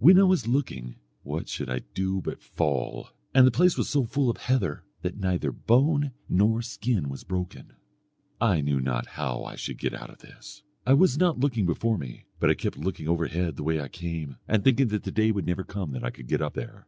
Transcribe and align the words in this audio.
When 0.00 0.20
I 0.20 0.24
was 0.24 0.46
looking, 0.46 0.96
what 1.22 1.48
should 1.48 1.70
I 1.70 1.78
do 1.94 2.20
but 2.20 2.42
fall; 2.42 3.08
and 3.34 3.46
the 3.46 3.50
place 3.50 3.78
was 3.78 3.88
so 3.88 4.04
full 4.04 4.28
of 4.28 4.36
heather, 4.36 4.84
that 5.00 5.16
neither 5.16 5.50
bone 5.50 6.10
nor 6.28 6.60
skin 6.60 7.08
was 7.08 7.24
broken. 7.24 7.72
I 8.38 8.60
knew 8.60 8.80
not 8.82 9.06
how 9.16 9.44
I 9.44 9.56
should 9.56 9.78
get 9.78 9.94
out 9.94 10.10
of 10.10 10.18
this. 10.18 10.62
I 10.86 10.92
was 10.92 11.16
not 11.16 11.40
looking 11.40 11.64
before 11.64 11.96
me, 11.96 12.26
but 12.38 12.50
I 12.50 12.54
kept 12.54 12.76
looking 12.76 13.08
overhead 13.08 13.56
the 13.56 13.64
way 13.64 13.80
I 13.80 13.88
came 13.88 14.36
and 14.46 14.62
thinking 14.62 14.88
that 14.88 15.04
the 15.04 15.10
day 15.10 15.32
would 15.32 15.46
never 15.46 15.64
come 15.64 15.92
that 15.92 16.04
I 16.04 16.10
could 16.10 16.28
get 16.28 16.42
up 16.42 16.52
there. 16.52 16.86